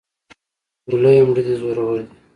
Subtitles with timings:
[0.89, 2.15] ګلې مړې دې زورور دي.